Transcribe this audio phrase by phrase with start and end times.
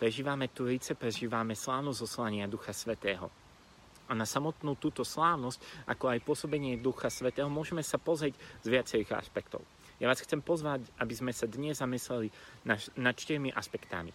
[0.00, 3.28] prežívame Turice, prežívame slávnosť zoslania Ducha Svetého.
[4.08, 8.32] A na samotnú túto slávnosť, ako aj pôsobenie Ducha Svetého, môžeme sa pozrieť
[8.64, 9.60] z viacerých aspektov.
[10.00, 12.32] Ja vás chcem pozvať, aby sme sa dnes zamysleli
[12.96, 14.08] nad štyrmi aspektami.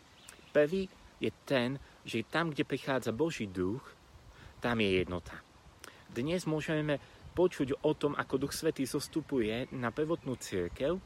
[0.50, 0.90] Prvý
[1.21, 3.86] je ten, že tam, kde prichádza Boží duch,
[4.58, 5.38] tam je jednota.
[6.10, 6.97] Dnes môžeme
[7.38, 10.97] počuť o tom, ako Duch Svetý zostupuje na prvotnú církev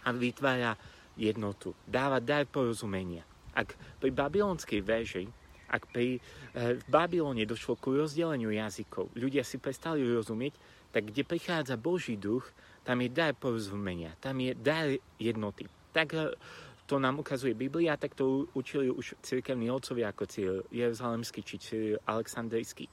[0.00, 0.72] a vytvára
[1.20, 1.76] jednotu.
[1.84, 3.35] Dáva dar porozumenia.
[3.56, 5.24] Ak pri babylonskej veži,
[5.66, 6.22] ak pri,
[6.54, 10.54] e, v Babylone došlo ku rozdeleniu jazykov, ľudia si prestali rozumieť,
[10.94, 12.46] tak kde prichádza Boží duch,
[12.86, 14.86] tam je dar porozumenia, tam je dar
[15.18, 15.66] jednoty.
[15.90, 16.30] Tak e,
[16.86, 21.98] to nám ukazuje Biblia, tak to učili už cirkevní otcovia ako Cyril Jeruzalemský či Cyril
[22.06, 22.86] Aleksandrijský.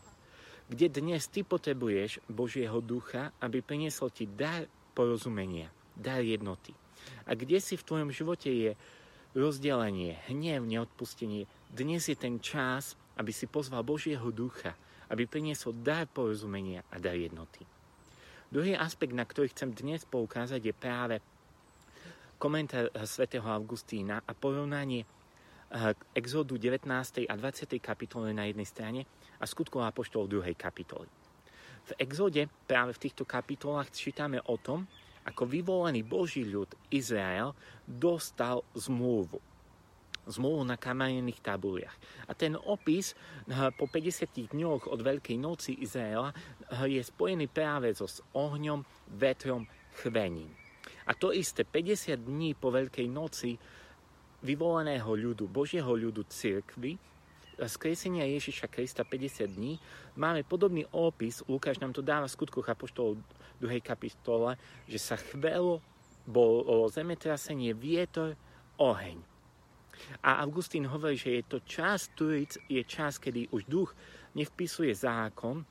[0.66, 4.66] Kde dnes ty potrebuješ Božieho ducha, aby priniesol ti dar
[4.98, 6.73] porozumenia, dar jednoty.
[7.30, 8.71] A kde si v tvojom živote je
[9.34, 14.77] rozdelenie, hnev, neodpustenie, dnes je ten čas, aby si pozval Božieho ducha,
[15.10, 17.66] aby priniesol dar porozumenia a dar jednoty.
[18.54, 21.16] Druhý aspekt, na ktorý chcem dnes poukázať, je práve
[22.38, 25.10] komentár eh, svätého Augustína a porovnanie
[25.74, 26.85] k eh, exodu 19.
[27.26, 27.82] a 20.
[27.82, 29.02] kapitole na jednej strane
[29.41, 31.10] a skutkov apoštolov druhej kapitole.
[31.84, 34.85] V exode práve v týchto kapitolách čítame o tom,
[35.24, 37.55] ako vyvolený Boží ľud Izrael
[37.88, 39.40] dostal zmluvu.
[40.24, 41.96] Zmluvu na kamenných tabuliach.
[42.27, 46.32] A ten opis eh, po 50 dňoch od Veľkej noci Izraela
[46.88, 48.84] je spojený práve so s ohňom,
[49.20, 49.68] vetrom,
[49.99, 50.51] chvením.
[51.04, 53.60] A to isté 50 dní po Veľkej noci
[54.44, 56.99] vyvoleného ľudu, Božieho ľudu cirkvy,
[57.70, 59.79] skresenia Ježiša Krista 50 dní,
[60.15, 63.20] máme podobný opis, Lukáš nám to dáva v skutkoch Apoštolov
[63.62, 63.82] 2.
[63.84, 64.57] kapitole,
[64.90, 65.81] že sa chvelo,
[66.23, 68.34] bolo zemetrasenie, vietor,
[68.79, 69.19] oheň.
[70.25, 73.91] A Augustín hovorí, že je to čas Turic, je čas, kedy už duch
[74.34, 75.62] nevpisuje zákon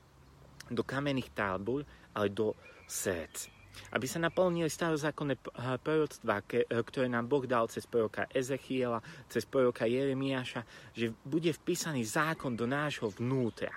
[0.70, 1.83] do kamenných tábor,
[2.14, 2.55] ale do
[2.86, 3.61] srdc
[3.92, 5.40] aby sa naplnili starozákonné
[5.80, 12.05] proroctvá, e, ktoré nám Boh dal cez proroka Ezechiela, cez proroka Jeremiáša, že bude vpísaný
[12.05, 13.72] zákon do nášho vnútra.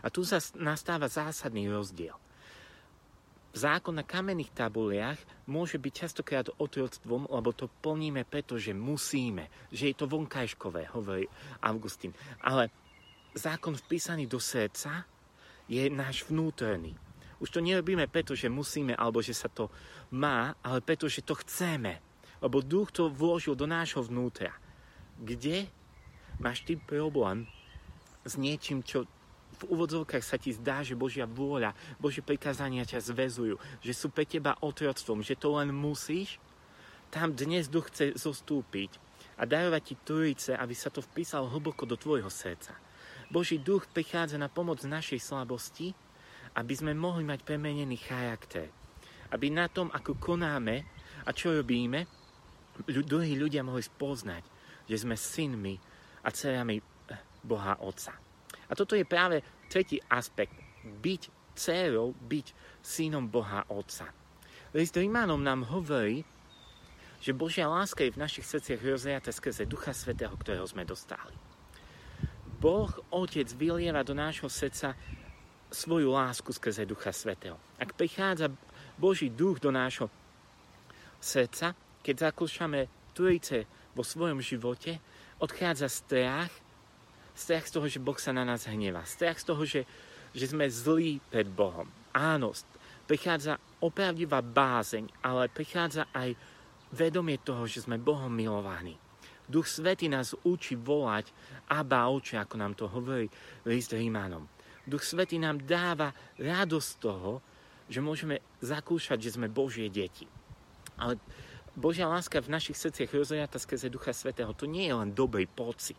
[0.00, 2.16] A tu sa nastáva zásadný rozdiel.
[3.52, 9.94] Zákon na kamenných tabuliach môže byť častokrát otroctvom, lebo to plníme, pretože musíme, že je
[10.00, 11.28] to vonkajškové, hovorí
[11.60, 12.16] Augustín.
[12.40, 12.72] Ale
[13.36, 15.04] zákon vpísaný do srdca
[15.68, 16.96] je náš vnútorný.
[17.42, 19.66] Už to nerobíme preto, že musíme alebo že sa to
[20.14, 21.98] má, ale preto, že to chceme.
[22.38, 24.54] Lebo duch to vložil do nášho vnútra.
[25.18, 25.66] Kde
[26.38, 27.50] máš ty problém
[28.22, 29.10] s niečím, čo
[29.58, 34.26] v úvodzovkách sa ti zdá, že Božia vôľa, Božie prikázania ťa zväzujú, že sú pre
[34.26, 36.38] teba otroctvom, že to len musíš,
[37.12, 38.96] tam dnes duch chce zostúpiť
[39.36, 42.72] a darovať ti trojice, aby sa to vpísalo hlboko do tvojho srdca.
[43.28, 45.92] Boží duch prichádza na pomoc našej slabosti,
[46.56, 48.68] aby sme mohli mať premenený charakter.
[49.32, 50.84] Aby na tom, ako konáme
[51.24, 52.04] a čo robíme,
[52.84, 54.44] druhí ľudia mohli spoznať,
[54.88, 55.74] že sme synmi
[56.24, 56.82] a dcerami eh,
[57.40, 58.12] Boha Otca.
[58.68, 60.56] A toto je práve tretí aspekt.
[60.82, 61.22] Byť
[61.56, 64.08] dcerou, byť synom Boha Otca.
[64.72, 66.24] List Rímanom nám hovorí,
[67.22, 71.36] že Božia láska je v našich srdciach rozliata skrze Ducha Svetého, ktorého sme dostali.
[72.58, 74.98] Boh Otec vylieva do nášho srdca
[75.72, 77.56] svoju lásku skrze Ducha Svetého.
[77.80, 78.52] Ak prichádza
[79.00, 80.12] Boží duch do nášho
[81.18, 81.74] srdca,
[82.04, 83.64] keď zakúšame Trojice
[83.96, 85.00] vo svojom živote,
[85.40, 86.52] odchádza strach,
[87.34, 89.82] strach z toho, že Boh sa na nás hnevá, strach z toho, že,
[90.36, 91.88] že sme zlí pred Bohom.
[92.12, 92.52] Áno,
[93.08, 96.36] prichádza opravdivá bázeň, ale prichádza aj
[96.92, 98.96] vedomie toho, že sme Bohom milovaní.
[99.48, 101.28] Duch Svety nás učí volať
[101.68, 103.26] Abba oče, ako nám to hovorí
[103.66, 104.46] list Rímanom.
[104.86, 107.38] Duch Svetý nám dáva radosť toho,
[107.86, 110.26] že môžeme zakúšať, že sme Božie deti.
[110.98, 111.18] Ale
[111.72, 115.98] Božia láska v našich srdciach rozliata skrze Ducha Svetého, to nie je len dobrý pocit.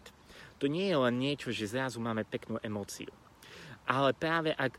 [0.62, 3.10] To nie je len niečo, že zrazu máme peknú emóciu.
[3.84, 4.78] Ale práve ak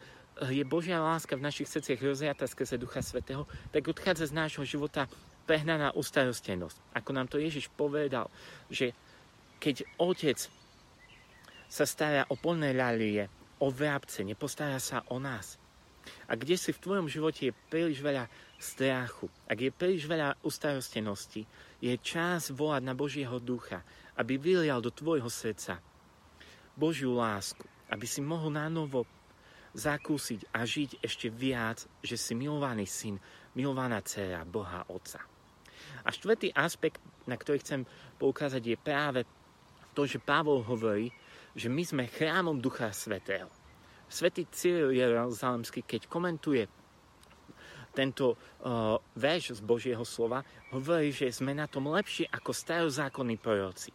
[0.50, 5.06] je Božia láska v našich srdciach rozliata skrze Ducha Svetého, tak odchádza z nášho života
[5.44, 6.78] prehnaná ustarostenosť.
[6.96, 8.32] Ako nám to Ježiš povedal,
[8.72, 8.96] že
[9.60, 10.38] keď otec
[11.68, 13.28] sa stará o plné ľalie,
[13.64, 15.56] o vrabce, nepostará sa o nás.
[16.28, 18.28] A kde si v tvojom živote je príliš veľa
[18.60, 21.48] strachu, ak je príliš veľa ustarostenosti,
[21.80, 23.80] je čas volať na Božieho ducha,
[24.20, 25.80] aby vylial do tvojho srdca
[26.76, 29.08] Božiu lásku, aby si mohol na novo
[29.74, 33.16] zakúsiť a žiť ešte viac, že si milovaný syn,
[33.56, 35.24] milovaná dcera Boha Otca.
[36.04, 37.80] A štvrtý aspekt, na ktorý chcem
[38.20, 39.20] poukázať, je práve
[39.96, 41.10] to, že Pavol hovorí,
[41.54, 43.46] že my sme chrámom Ducha Svetého.
[44.10, 46.66] Svetý Cyril Jeruzalemský, keď komentuje
[47.94, 50.42] tento uh, verš z Božieho slova,
[50.74, 53.94] hovorí, že sme na tom lepšie ako starozákonní proroci.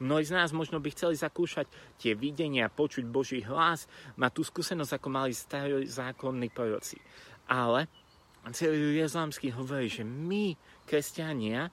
[0.00, 1.68] Mnohí z nás možno by chceli zakúšať
[2.00, 3.84] tie videnia, počuť Boží hlas,
[4.16, 6.96] mať tú skúsenosť, ako mali starozákonní proroci.
[7.50, 7.84] Ale
[8.54, 10.56] celý Jeruzalemský hovorí, že my,
[10.88, 11.68] kresťania,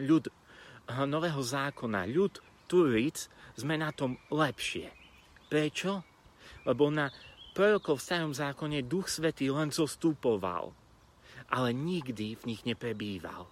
[0.00, 4.88] ľud eh, Nového zákona, ľud Turic, sme na tom lepšie.
[5.48, 6.02] Prečo?
[6.64, 7.10] Lebo na
[7.52, 10.72] prorokov v starom zákone Duch Svetý len zostupoval
[11.52, 13.44] ale nikdy v nich neprebýval.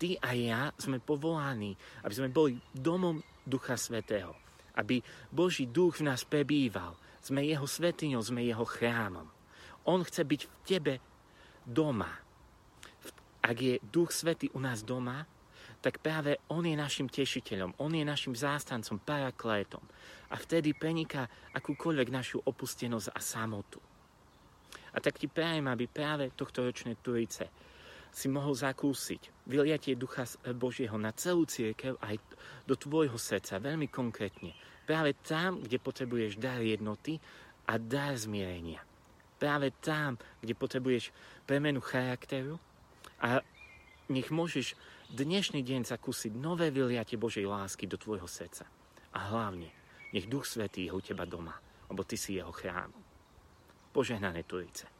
[0.00, 4.32] Ty a ja sme povolaní, aby sme boli domom Ducha Svetého.
[4.78, 6.96] Aby Boží duch v nás prebýval.
[7.18, 9.26] Sme jeho svetiňou, sme jeho chrámom.
[9.84, 10.94] On chce byť v tebe
[11.66, 12.08] doma.
[13.42, 15.26] Ak je Duch Svetý u nás doma,
[15.78, 19.82] tak práve On je našim tešiteľom, On je našim zástancom, paraklétom.
[20.28, 23.80] A vtedy preniká akúkoľvek našu opustenosť a samotu.
[24.92, 27.48] A tak ti prajem, aby práve tohto ročné Turice
[28.10, 30.26] si mohol zakúsiť vyliatie Ducha
[30.56, 32.18] Božieho na celú církev aj
[32.66, 34.56] do tvojho srdca, veľmi konkrétne.
[34.88, 37.20] Práve tam, kde potrebuješ dar jednoty
[37.68, 38.80] a dar zmierenia.
[39.38, 41.12] Práve tam, kde potrebuješ
[41.46, 42.56] premenu charakteru
[43.20, 43.44] a
[44.08, 44.74] nech môžeš
[45.08, 48.68] dnešný deň zakúsiť nové vyliatie Božej lásky do tvojho srdca.
[49.16, 49.72] A hlavne,
[50.12, 51.56] nech Duch Svetý je u teba doma,
[51.88, 52.92] lebo ty si jeho chrám.
[53.92, 54.97] Požehnané Turice.